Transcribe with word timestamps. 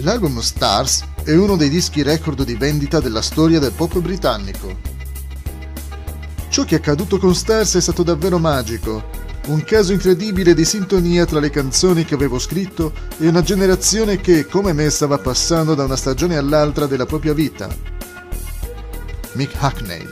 L'album 0.00 0.40
Stars 0.40 1.04
è 1.24 1.32
uno 1.32 1.56
dei 1.56 1.70
dischi 1.70 2.02
record 2.02 2.44
di 2.44 2.54
vendita 2.54 3.00
della 3.00 3.22
storia 3.22 3.58
del 3.58 3.72
pop 3.72 3.98
britannico. 3.98 4.78
Ciò 6.48 6.64
che 6.64 6.76
è 6.76 6.78
accaduto 6.78 7.18
con 7.18 7.34
Stars 7.34 7.76
è 7.76 7.80
stato 7.80 8.02
davvero 8.02 8.38
magico, 8.38 9.08
un 9.46 9.64
caso 9.64 9.92
incredibile 9.92 10.52
di 10.52 10.64
sintonia 10.66 11.24
tra 11.24 11.40
le 11.40 11.48
canzoni 11.48 12.04
che 12.04 12.14
avevo 12.14 12.38
scritto 12.38 12.92
e 13.18 13.26
una 13.26 13.42
generazione 13.42 14.20
che, 14.20 14.46
come 14.46 14.74
me, 14.74 14.90
stava 14.90 15.18
passando 15.18 15.74
da 15.74 15.84
una 15.84 15.96
stagione 15.96 16.36
all'altra 16.36 16.86
della 16.86 17.06
propria 17.06 17.32
vita. 17.32 17.68
Mick 19.32 19.54
Hackney 19.58 20.06